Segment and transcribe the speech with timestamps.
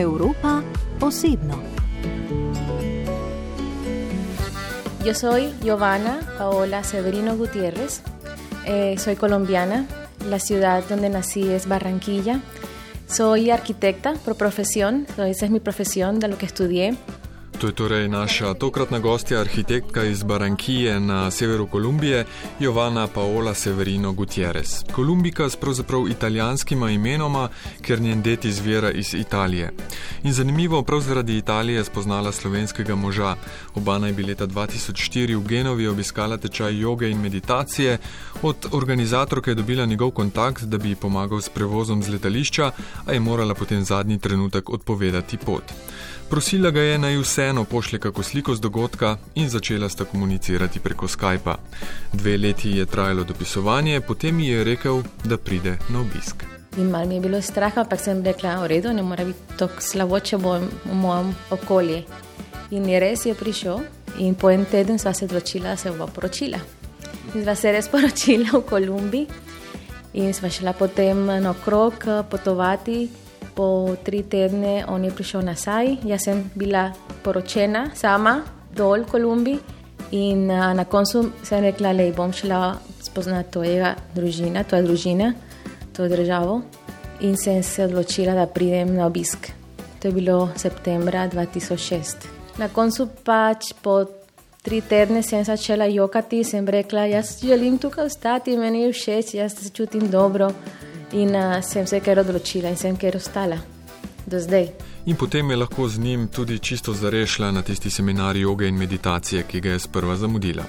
[0.00, 0.62] Europa
[1.00, 1.60] osebno.
[5.04, 8.02] Yo soy Giovanna Paola Severino Gutiérrez,
[8.64, 9.86] eh, soy colombiana,
[10.28, 12.40] la ciudad donde nací es Barranquilla,
[13.08, 16.96] soy arquitecta por profesión, esa es mi profesión de lo que estudié.
[17.60, 22.24] To je torej naša tokratna gostja, arhitektka iz Barankije na severu Kolumbije,
[22.60, 24.84] Jovana Paola Severino Gutierrez.
[24.92, 27.48] Kolumbika s pravzaprav italijanskima imenoma,
[27.82, 29.72] ker njen det izvira iz Italije.
[30.22, 33.36] In zanimivo, prav zaradi Italije je spoznala slovenskega moža.
[33.74, 37.98] Oba naj bi leta 2004 v Genovi obiskala tečaj joge in meditacije,
[38.42, 42.70] od organizatorke je dobila njegov kontakt, da bi ji pomagal s prevozom z letališča,
[43.06, 45.62] a je morala potem zadnji trenutek odpovedati pot.
[46.30, 51.06] Prosila ga je naj vseeno pošlje kako sliko z dogodka in začela sta komunicirati preko
[51.08, 51.54] Skypa.
[52.12, 56.44] Dve leti je trajalo dopisovanje, potem ji je rekel, da pride na obisk.
[56.78, 59.80] In malo mi je bilo strah, ampak sem rekla, v redu, ne mora biti tako
[59.80, 62.02] slabo, če bom v mojem okolju.
[62.70, 63.78] In je res je prišel
[64.18, 66.58] in po en teden sva se odločila, da se bo poročila.
[67.34, 69.28] In sva se res poročila v Kolumbiji
[70.14, 73.25] in sva šla potem na okrog potovati
[73.56, 76.90] po tri tedne on je prišel nazaj, jaz sem bila
[77.24, 78.42] poročena sama
[78.76, 79.58] dol v Kolumbiji
[80.12, 85.32] in uh, na koncu sem rekla, da bom šla spoznati tvojega družina, tvoja družina,
[85.96, 86.60] tvojo državo
[87.20, 89.48] in sem se odločila, da pridem na obisk.
[90.00, 92.28] To je bilo septembra 2006.
[92.60, 94.04] Na koncu pač po
[94.62, 99.34] tri tedne sem začela jokati in sem rekla, jaz želim tukaj ostati, meni je všeč,
[99.34, 100.50] jaz se čutim dobro.
[101.12, 103.58] In uh, sem se kar odločila in sem kar ostala
[104.26, 104.68] do zdaj.
[105.06, 109.42] In potem je lahko z njim tudi čisto zarešila na tisti seminar joge in meditacije,
[109.42, 110.64] ki ga je sprva zamudila.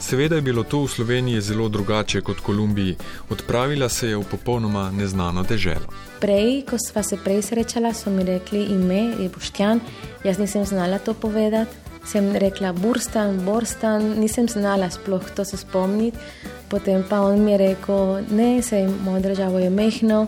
[0.00, 2.96] Seveda je bilo to v Sloveniji zelo drugače kot v Kolumbiji,
[3.30, 5.86] odpravila se je v popolnoma neznano deželo.
[6.20, 9.80] Prej, ko sva se prej srečala, so mi rekli ime je Boštjan,
[10.24, 11.76] jaz nisem znala to povedati.
[12.06, 16.18] Sem rekla Burstan, Borstan, nisem znala sploh to se spomniti.
[16.68, 20.26] Potem pa on mi je rekel, ne, sej moja država je mehna,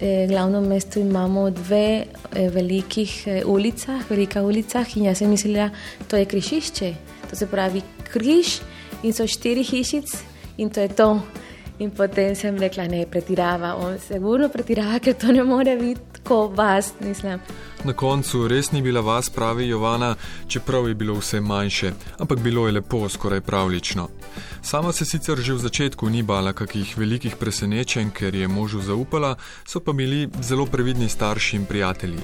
[0.00, 5.70] eh, glavno mesto imamo dve eh, velikih eh, ulicah, velika ulicah in jaz sem mislila,
[6.08, 6.94] to je križišče,
[7.30, 8.60] to se pravi križ
[9.02, 10.16] in so štiri hišic
[10.56, 11.20] in to je to.
[11.78, 16.17] In potem sem rekla, ne, pretirava, on se urno pretirava, ker to ne more biti
[16.28, 17.40] kot vas, mislim.
[17.84, 20.14] Na koncu res ni bila vas, pravi Jovana,
[20.48, 24.08] čeprav je bilo vse manjše, ampak bilo je lepo, skoraj pravlično.
[24.62, 29.36] Sama se sicer že v začetku ni bala kakih velikih presenečenj, ker je možu zaupala,
[29.66, 32.20] so pa bili zelo previdni starši in prijatelji.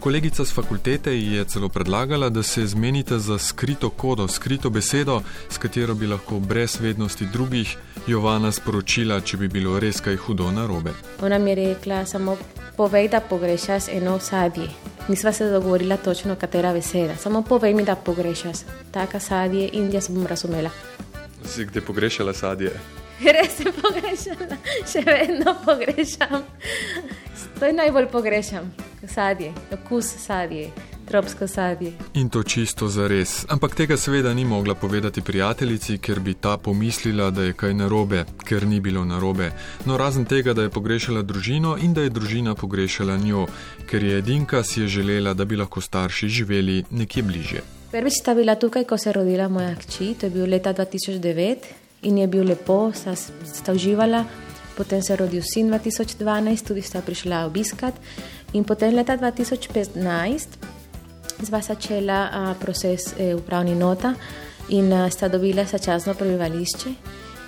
[0.00, 5.20] Kolegica z fakultete ji je celo predlagala, da se zmenite za skrito kodo, skrito besedo,
[5.50, 10.50] s katero bi lahko brez vednosti drugih Jovana sporočila, če bi bilo res kaj hudo
[10.50, 10.92] na robe.
[11.22, 12.36] Ona mi je rekla, samo
[12.80, 14.68] povej, da pogrešaš eno sadje.
[15.08, 17.16] Nisva se dogovorila točno, katera beseda.
[17.16, 18.56] Samo povej mi, da pogrešaš
[18.92, 20.70] taka sadje in jaz bom razumela.
[21.44, 22.72] Si kde pogrešala sadje?
[23.36, 24.56] Res sem pogrešala,
[24.92, 26.40] še vedno pogrešam.
[27.58, 28.72] To je najbolj pogrešam,
[29.04, 30.70] sadje, okus sadje,
[31.10, 31.92] tropsko sadje.
[32.14, 33.44] In to čisto za res.
[33.48, 38.24] Ampak tega seveda ni mogla povedati prijateljici, ker bi ta pomislila, da je kaj narobe,
[38.46, 39.50] ker ni bilo narobe.
[39.86, 43.46] No, razen tega, da je pogrešala družino in da je družina pogrešala njo,
[43.90, 47.66] ker je edinka si je želela, da bi lahko starši živeli nekje bliže.
[47.90, 51.56] Prvič sta bila tukaj, ko se je rodila moja hči, to je bilo leta 2009
[52.02, 54.24] in je bil lepo, sta, sta uživala.
[54.76, 57.94] Potem se je rodil sin 2012, tudi sta prišla obiskat.
[58.52, 60.59] In potem leta 2015
[61.46, 64.14] sva začela uh, proces uh, upravni nota
[64.68, 66.90] in uh, sta dobila začasno prebivališče.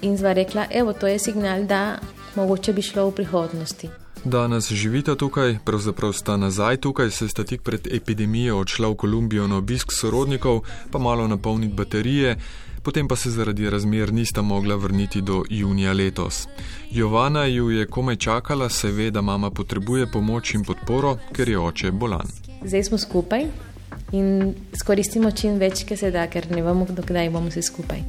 [0.03, 1.99] In sva rekla, evo, to je signal, da
[2.37, 3.89] mogoče bi šlo v prihodnosti.
[4.25, 9.47] Danes živita tukaj, pravzaprav sta nazaj tukaj, se sta tik pred epidemijo odšla v Kolumbijo
[9.47, 12.37] na obisk sorodnikov, pa malo napolniti baterije
[12.83, 16.49] potem pa se zaradi razmer nista mogla vrniti do junija letos.
[16.91, 21.59] Jovana ju je komaj čakala, se ve, da mama potrebuje pomoč in podporo, ker je
[21.59, 22.27] oče bolan.
[22.65, 23.47] Zdaj smo skupaj
[24.13, 28.03] in skoristimo čim več, kar se da, ker ne vemo, dokdaj bomo vsi skupaj.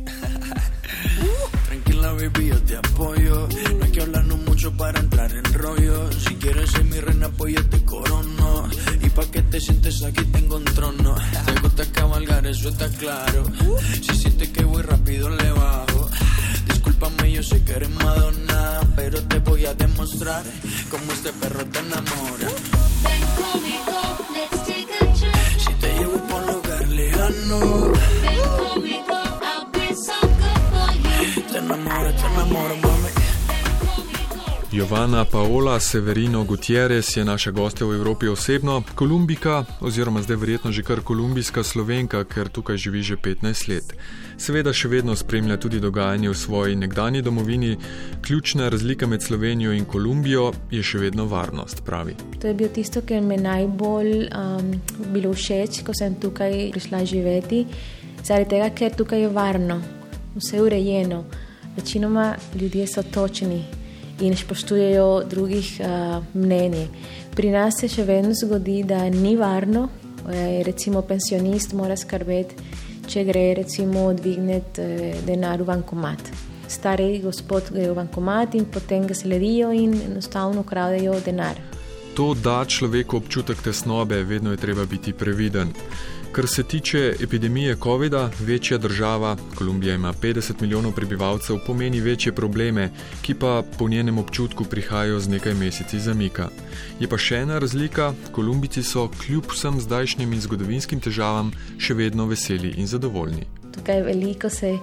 [1.68, 3.48] Tranquila, baby, yo te apoyo.
[3.78, 6.12] No hay que hablarnos mucho para entrar en rollo.
[6.12, 8.70] Si quieres ser mi reina, pues yo te corono.
[9.02, 11.16] Y pa' que te sientes aquí tengo un trono.
[11.46, 13.44] Te gusta cabalgar, eso está claro.
[14.02, 16.10] Si sientes que voy rápido, le bajo.
[16.68, 18.82] Discúlpame, yo sé que eres Madonna.
[18.96, 20.44] Pero te voy a demostrar
[20.90, 22.50] cómo este perro te enamora.
[23.04, 24.00] Ven conmigo,
[24.34, 24.63] let's
[27.30, 27.94] verano.
[31.52, 33.23] Te enamoras, te enamoras, mami.
[34.74, 40.84] Jovana Paola Severino Gutierrez je naša gostja v Evropi osebno, kolumbika, oziroma zdaj verjetno že
[40.84, 43.94] kar kolumbijska slovenka, ker tukaj živi že 15 let.
[44.38, 47.78] Seveda še vedno spremlja tudi dogajanje v svoji nekdani domovini.
[48.22, 52.16] Ključna razlika med Slovenijo in Kolumbijo je še vedno varnost, pravi.
[52.42, 54.74] To je bilo tisto, kar mi je najbolj um,
[55.14, 57.62] bilo všeč, ko sem tukaj prišla živeti.
[58.26, 59.80] Zaradi tega, ker tukaj je varno,
[60.34, 61.24] vse je urejeno.
[61.78, 63.83] Večinoma ljudje so točni
[64.22, 66.88] in spoštujejo drugih uh, mnenj.
[67.36, 69.88] Pri nas se še vedno zgodi, da ni varno,
[70.30, 72.56] e, recimo pensionist mora skrbeti,
[73.10, 76.30] če gre recimo dvigniti e, denar v bankomat.
[76.70, 81.58] Stari gospod gre v bankomat in potem ga sledijo in enostavno ukradejo denar.
[82.14, 85.74] To da človeku občutek tesnobe, vedno je treba biti previden.
[86.34, 92.90] Kar se tiče epidemije COVID-a, večja država, Kolumbija ima 50 milijonov prebivalcev, pomeni večje probleme,
[93.22, 96.50] ki pa po njenem občutku prihajajo z nekaj meseci zamika.
[97.00, 102.26] Je pa še ena razlika: Kolumbici so kljub vsem zdajšnjim in zgodovinskim težavam še vedno
[102.26, 103.46] veseli in zadovoljni.
[103.78, 104.78] Tukaj veliko se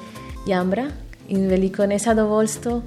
[0.47, 0.87] jamra
[1.29, 2.81] in veliko nezadovoljstva,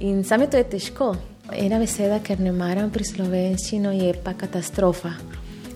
[0.00, 1.16] in sami to je težko.
[1.52, 5.18] Ena beseda, ker ne maram pri slovenščini, je pa katastrofa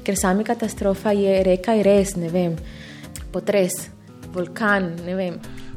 [0.08, 2.54] ker sami katastrofa je reka in res, ne vem,
[3.28, 3.74] potres,
[4.32, 5.34] vulkan, ne vem.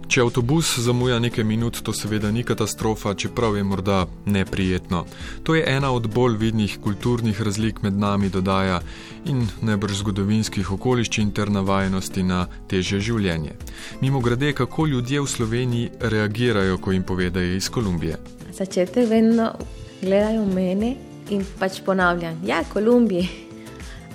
[0.07, 5.03] Če avtobus zamuja nekaj minut, to seveda ni katastrofa, čeprav je morda neprijetno.
[5.43, 8.79] To je ena od bolj vidnih kulturnih razlik med nami, dodaja
[9.27, 13.59] in najbrž zgodovinskih okoliščin ter navajenosti na teže življenje.
[13.99, 18.19] Mimo grede, kako ljudje v Sloveniji reagirajo, ko jim povedajo iz Kolumbije.
[18.55, 19.51] Začete vedno
[19.99, 20.95] gledajo mene
[21.31, 23.50] in pač ponavljam, ja, Kolumbije.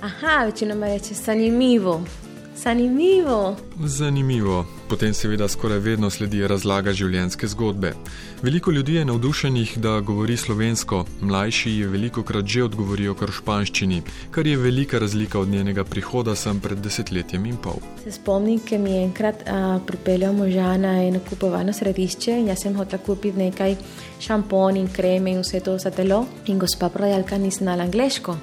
[0.01, 2.03] Aha, večinoma reče zanimivo.
[2.55, 3.55] Zanimivo.
[3.85, 4.65] Zanimivo.
[4.89, 7.93] Potem seveda skoraj vedno sledi razlaga življenjske zgodbe.
[8.41, 14.01] Veliko ljudi je navdušenih, da govori slovensko, mlajši je veliko krat že odgovorijo kar španščini,
[14.31, 17.81] kar je velika razlika od njenega prihoda sem pred desetletjem in pol.
[18.03, 19.43] Se spomnim, ker mi je enkrat
[19.87, 23.75] pripeljal moža na eno kupovalno središče in jaz sem hotel kupiti nekaj
[24.19, 28.37] šampon in kreme in vse to za telo in gospa prodajalka ni znala angliško.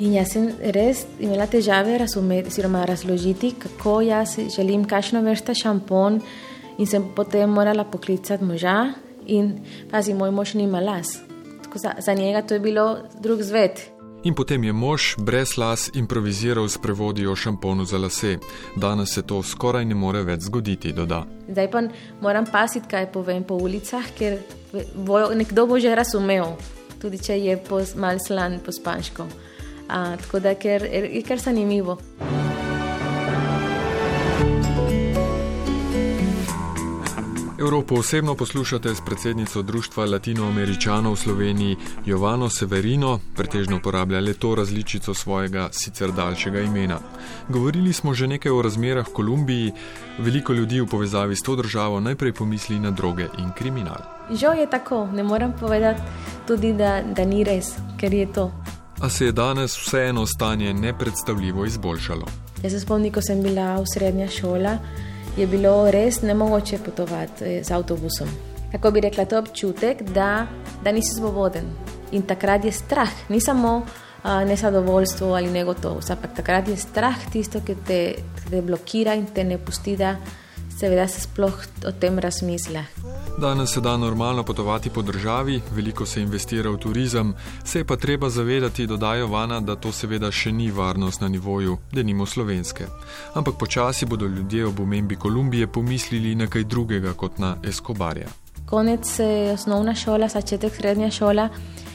[0.00, 6.22] In jaz sem res imela težave razumeti, oziroma razložiti, kako jaz želim, kakšno vrsta šampon,
[6.80, 8.94] in sem potem morala poklicati moža,
[9.28, 9.58] in
[9.90, 11.18] pazi, moj mož nima las.
[11.74, 12.86] Za, za njega to je bilo
[13.20, 13.90] drug zvet.
[14.24, 18.38] In potem je mož brez las improviziral s prevodi o šamponu za lase.
[18.76, 21.26] Danes se to skoraj ne more več zgoditi, doda.
[21.48, 21.84] Zdaj pa
[22.20, 24.40] moram pasiti, kaj povem po ulicah, ker
[24.96, 26.56] bo, nekdo bo že razumel,
[27.00, 27.60] tudi če je
[27.96, 29.28] malce slan po spanško.
[29.90, 31.98] A, tako da ker, je kar zanimivo.
[37.60, 41.76] Evropo osebno poslušate s predsednico Društva Latinoameričanov v Sloveniji
[42.06, 46.98] Jovano Severino, pretežno uporablja le to različico svojega sicer daljšega imena.
[47.48, 49.72] Govorili smo že nekaj o razmerah v Kolumbiji,
[50.18, 54.00] veliko ljudi v povezavi s to državo najprej pomisli na droge in kriminal.
[54.30, 56.00] Žal je tako, ne morem povedati
[56.46, 58.52] tudi, da, da ni res, ker je to
[59.00, 62.26] a se je danes vseeno stanje nepredstavljivo izboljšalo.
[62.62, 64.78] Jaz se spomnim, ko sem bila v srednja šola,
[65.36, 68.28] je bilo res nemogoče potovati eh, z avtobusom.
[68.72, 70.46] Tako bi rekla, to je občutek, da,
[70.84, 71.64] da nisi svoboden.
[72.12, 77.60] In takrat je strah, ni samo uh, nezadovoljstvo ali negotovost, ampak takrat je strah tisto,
[77.66, 78.14] ki te,
[78.50, 80.16] te blokira in te ne pusti, da
[80.78, 82.84] se sploh o tem razmisli.
[83.40, 87.96] Danes se da normalno potovati po državi, veliko se investira v turizem, se je pa
[87.96, 92.84] treba zavedati, dodajo Vana, da to seveda še ni varnost na nivoju, da nimo slovenske.
[93.34, 98.28] Ampak počasi bodo ljudje ob omembi Kolumbije pomislili na kaj drugega kot na Escobarja.
[98.66, 101.48] Konec je osnovna šola, začetek srednja šola.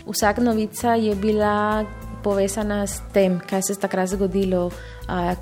[0.08, 1.86] Vsaka novica je bila
[2.24, 4.72] povezana s tem, kaj se je takrat zgodilo,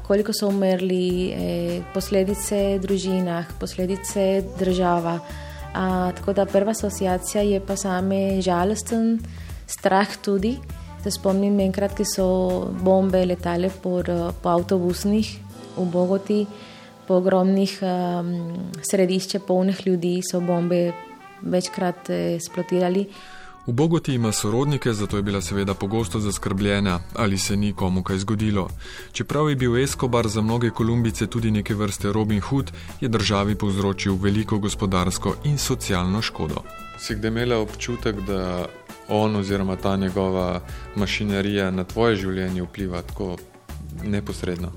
[0.07, 5.19] koliko so umrli, e, posledice družinah, posledice država.
[5.73, 9.19] A, tako da prva asociacija je pa same žalosten,
[9.67, 10.57] strah tudi.
[11.03, 12.27] Se spomnim enkrat, ki so
[12.83, 13.99] bombe letale po,
[14.41, 15.33] po avtobusnih
[15.75, 16.45] v Bogoti,
[17.07, 18.29] po ogromnih um,
[18.79, 20.93] središčih, polnih ljudi, so bombe
[21.41, 23.01] večkrat eksplodirali.
[23.01, 23.32] Eh,
[23.67, 28.17] V Bogoti ima sorodnike, zato je bila seveda pogosto zaskrbljena, ali se ni komu kaj
[28.17, 28.67] zgodilo.
[29.11, 34.15] Čeprav je bil Escobar za mnoge Kolumbice tudi neke vrste Robin Hood, je državi povzročil
[34.15, 36.63] veliko gospodarsko in socialno škodo.
[36.99, 38.65] Si kdaj imela občutek, da
[39.07, 40.61] on oziroma ta njegova
[40.95, 43.37] mašinerija na tvoje življenje vpliva tako
[44.03, 44.71] neposredno?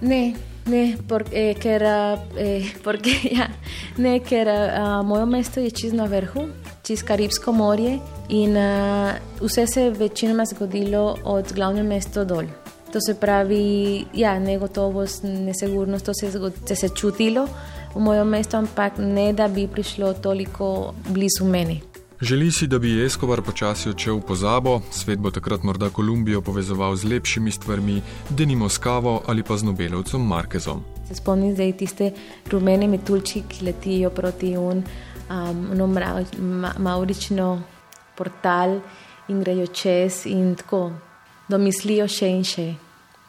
[0.00, 0.34] Ne.
[0.66, 1.82] Ne, por, eh, ker,
[2.36, 3.48] eh, porque, ja,
[3.96, 6.44] ne, ker eh, moje mesto je čisto na vrhu,
[6.90, 7.98] čisto Karibsko morje,
[8.30, 12.44] In uh, vse se je večinoma zgodilo od glavnega mesta dol.
[12.92, 17.48] To se pravi, ja, negotovost, nesigurnost, to se je zgod, se čutilo
[17.94, 21.80] v mojem mestu, ampak ne da bi prišlo toliko blizu meni.
[22.20, 26.96] Želi si, da bi Eskovar počasi odšel v pozabo, svet bo takrat morda Kolumbijo povezoval
[26.96, 30.84] z lepšimi stvarmi, denimo s kavo ali pa z Nobelovcem Markezom.
[31.08, 32.12] Se spomnim zdaj tiste
[32.52, 34.84] rumene metulči, ki letijo proti un,
[35.30, 35.88] um,
[36.38, 37.62] ma, maurično
[38.16, 38.80] portal
[39.28, 40.90] in grejo čez in tako
[41.48, 42.68] domislijo še in še.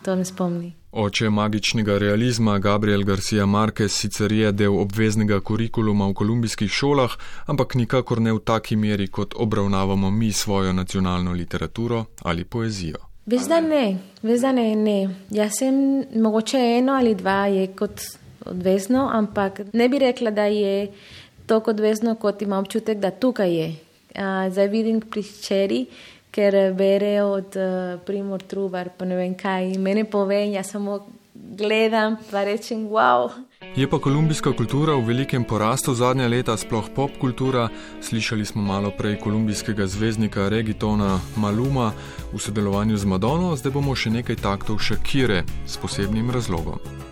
[0.02, 0.74] To me spomni.
[0.92, 7.14] Oče magičnega realizma Gabriel Garcia Marquez sicer je del obveznega kurikuluma v kolumbijskih šolah,
[7.48, 12.98] ampak nikakor ne v taki meri, kot obravnavamo mi svojo nacionalno literaturo ali poezijo.
[13.26, 14.98] Veš, da ne, veš, da ne, ne.
[15.30, 15.76] Jaz sem
[16.22, 18.02] mogoče eno ali dva je kot
[18.46, 20.92] obvezno, ampak ne bi rekla, da je
[21.52, 23.72] to kot obvezno, kot imam občutek, da tukaj je.
[24.52, 25.82] Zdaj vidim pri čeri,
[26.32, 29.74] ker bere od uh, Primor Trubar, pa ne vem kaj.
[29.76, 31.02] Mene pove, jaz samo
[31.36, 33.28] gledam, pa rečem, wow.
[33.76, 37.68] Je pa kolumbijska kultura v velikem porastu zadnja leta, sploh pop kultura.
[38.02, 41.92] Slišali smo malo prej kolumbijskega zvezdnika Regitona Maluma
[42.32, 47.11] v sodelovanju z Madono, zdaj bomo še nekaj taktov Shakire s posebnim razlogom.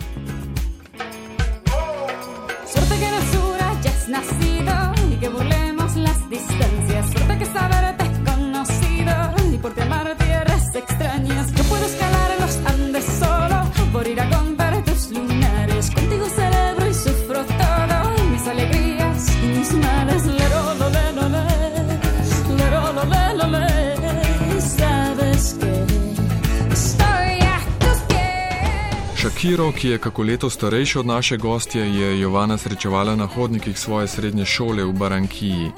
[29.50, 34.08] Kiro, ki je kako leto starejši od naše gostje, je Jovana srečevala na hodnikih svoje
[34.08, 35.72] srednje šole v Barankiji.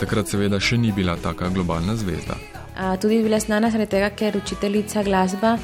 [0.00, 2.34] Takrat seveda še ni bila taka globalna zvezda.
[2.74, 5.54] A, tudi bila znana zaradi tega, ker učiteljica glasba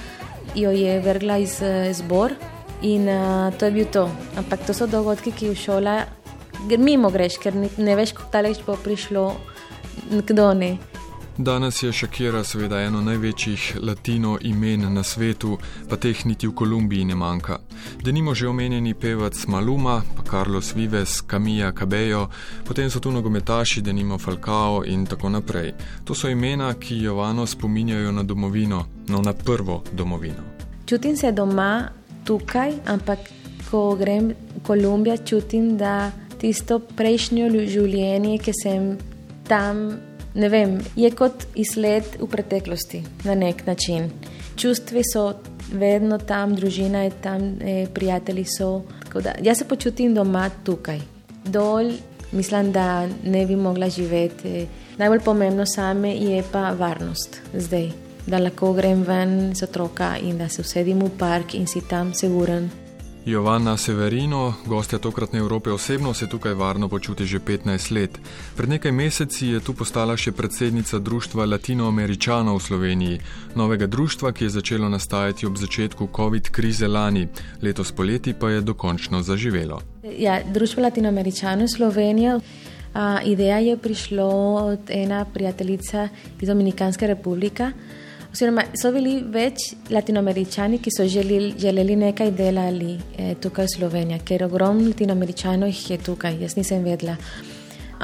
[0.54, 1.56] jo je vrgla iz
[1.98, 2.36] zbor
[2.82, 4.06] in a, to je bil to.
[4.38, 5.96] Ampak to so dogodki, ki v šola
[6.78, 9.32] mimo greš, ker ne veš, kako daleč bo prišlo,
[10.14, 10.76] kdo ne.
[11.40, 17.04] Danes je Shakira seveda eno največjih latino imen na svetu, pa teh niti v Kolumbiji
[17.04, 17.58] ne manjka.
[18.02, 22.28] Denimo že omenjeni pevac Maluma, pa Carlos Vives, Camilla Cabello,
[22.66, 25.72] potem so tu nogometaši, denimo Falcao in tako naprej.
[26.04, 30.42] To so imena, ki Jovano spominjajo na domovino, no na prvo domovino.
[30.86, 31.88] Čutim se doma
[32.24, 33.18] tukaj, ampak
[33.70, 38.96] ko grem v Kolumbijo, čutim, da tisto prejšnjo življenje, ki sem
[39.48, 40.07] tam
[40.38, 44.10] ne vem, je kot izgled v preteklosti na nek način.
[44.56, 45.32] Čustvi so
[45.72, 48.82] vedno tam, družina je tam, eh, prijatelji so.
[49.14, 51.00] Da, jaz se počutim doma tukaj.
[51.44, 51.90] Dol
[52.32, 54.66] mislim, da ne bi mogla živeti.
[54.98, 57.90] Najbolj pomembno same je pa varnost zdaj.
[58.26, 62.14] Da lahko grem ven z otroka in da se usedim v park in si tam
[62.14, 62.70] seguren.
[63.26, 68.18] Jovana Severino, gostja tokratne Evrope osebno, se tukaj varno počuti že 15 let.
[68.56, 73.20] Pred nekaj meseci je tu postala še predsednica Društva Latinoameričanov v Sloveniji,
[73.54, 77.28] novega društva, ki je začelo nastajati ob začetku COVID krize lani,
[77.62, 79.82] letos poleti pa je dokončno zaživelo.
[80.18, 82.40] Ja, Društvo Latinoameričanov Slovenije.
[82.94, 86.08] A, ideja je prišla od ena prijateljica
[86.40, 87.72] iz Dominikanske republike.
[88.28, 94.20] Oziroma, so bili več latinoameričani, ki so želeli, želeli nekaj delati eh, tukaj v Sloveniji,
[94.28, 97.16] ker ogromno latinoameričanov jih je tukaj, jaz nisem vedela.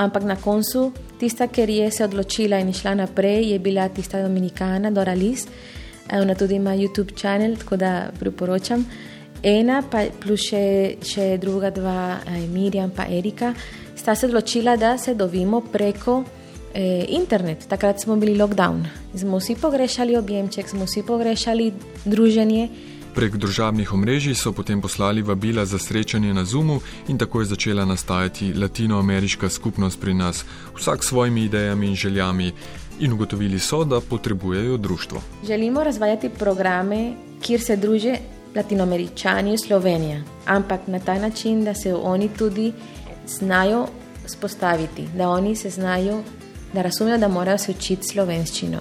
[0.00, 0.88] Ampak na koncu,
[1.20, 5.44] tista, ker je se odločila in šla naprej, je bila tista Dominikana, Dora Lis.
[6.08, 8.86] Eh, ona tudi ima YouTube kanal, tako da priporočam.
[9.42, 10.64] Ena, pa plus še,
[11.04, 13.52] še druga dva, eh, Mirjam in Erika,
[13.94, 16.24] sta se odločila, da se dovimo preko
[16.74, 17.68] eh, internet.
[17.68, 18.84] Takrat smo bili lockdown.
[19.14, 21.72] Smo vsi pogrešali objemček, smo vsi pogrešali
[22.04, 22.68] druženje.
[23.14, 27.84] Prek družabnih omrežij so potem poslali vabila za srečanje na Zoomu in tako je začela
[27.84, 32.52] nastajati latinoameriška skupnost pri nas, vsak s svojimi idejami in željami.
[33.00, 35.22] In ugotovili so, da potrebujejo društvo.
[35.46, 37.12] Želimo razvajati programe,
[37.42, 38.16] kjer se družijo
[38.54, 42.72] latinoameričani in Slovenija, ampak na ta način, da se oni tudi
[43.26, 43.86] znajo
[44.26, 46.22] spostaviti, da oni se znajo
[46.74, 48.80] da razumejo, da morajo se učiti slovenščino,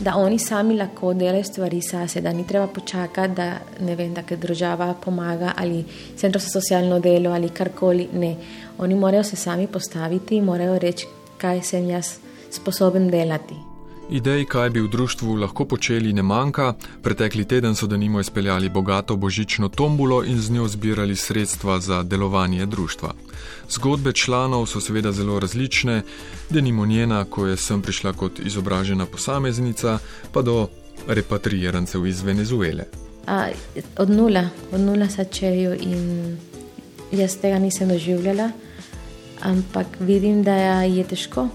[0.00, 4.22] da oni sami lahko delajo stvari sase, da ni treba počakati, da ne vem, da
[4.36, 5.84] država pomaga ali
[6.16, 8.08] centro za socialno delo ali karkoli.
[8.12, 8.36] Ne,
[8.78, 11.06] oni morajo se sami postaviti in morajo reči,
[11.38, 12.16] kaj sem jaz
[12.50, 13.71] sposoben delati.
[14.10, 16.74] Idej, kaj bi v društvu lahko počeli, ne manjka.
[17.02, 22.66] Pretekli teden so denimo izpeljali bogato božično tombulo in z njo zbirali sredstva za delovanje
[22.66, 23.14] društva.
[23.70, 26.02] Zgodbe članov so seveda zelo različne,
[26.50, 29.98] denimo njena, ko je sem prišla kot izobražena posameznica,
[30.32, 30.68] pa do
[31.08, 32.84] repatriirancev iz Venezuele.
[33.26, 33.48] A,
[33.96, 36.36] od nula, od nula začejo in
[37.12, 38.50] jaz tega nisem doživljala,
[39.40, 41.48] ampak vidim, da je težko.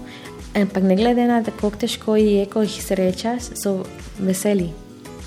[0.54, 3.82] Ampak ne glede na to, kako težko je, ko jih srečaš, so
[4.18, 4.70] veseli.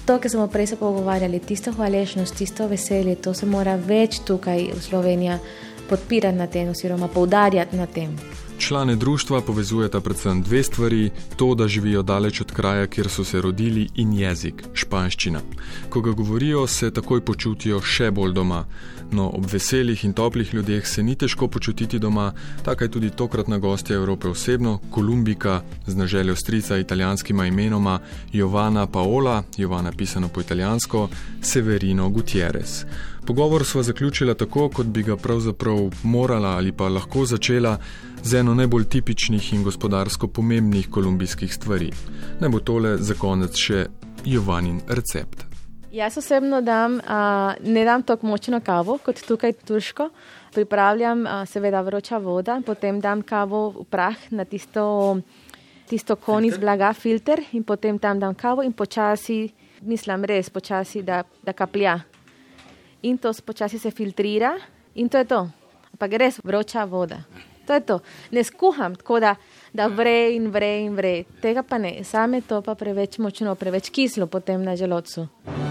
[0.06, 4.72] To, kar smo prej se pogovarjali, tisto hvaležnost, tisto veselje, to se mora več tukaj
[4.74, 5.38] v Sloveniji
[5.90, 8.16] podpirati na tem, oziroma poudarjati na tem.
[8.62, 13.42] Člane društva povezujeta predvsem dve stvari: to, da živijo daleč od kraja, kjer so se
[13.42, 15.42] rodili, in jezik, španščina.
[15.90, 18.66] Ko ga govorijo, se takoj počutijo še bolj doma.
[19.12, 23.58] No, ob veselih in toplih ljudeh se ni težko počutiti doma, tako je tudi tokratna
[23.58, 28.00] gostja Evrope osebno, Kolumbika z naželjo strica italijanskima imenoma
[28.34, 31.10] Jovana Paola, Jovana pisano po italijansko,
[31.42, 32.86] Severino Gutierrez.
[33.26, 37.78] Pogovor sva zaključila tako, kot bi ga pravzaprav morala ali pa lahko začela
[38.24, 41.90] z eno najbolj tipičnih in gospodarsko pomembnih kolumbijskih stvari.
[42.40, 43.86] Naj bo tole za konec še
[44.26, 45.46] Jovanin recept.
[45.92, 50.10] Jaz osebno dam, a, ne dam tako močno kavo kot tukaj turško.
[50.54, 55.20] Pripravljam a, seveda vroča voda, potem dam kavo v prah na tisto,
[55.90, 59.50] tisto kon iz blaga, filter in potem tam dam kavo in počasi,
[59.82, 62.00] mislim res počasi, da, da kaplja.
[63.02, 64.56] In to počasi se filtrira
[64.96, 65.48] in to je to.
[65.98, 67.26] Pa gre res vroča voda.
[67.72, 68.00] To je to.
[68.32, 69.36] Ne skuham tako, da,
[69.74, 71.24] da vre in vre in vre.
[71.42, 72.04] Tega pa ne.
[72.04, 75.71] Same to pa preveč močno, preveč kislo potem na želodcu.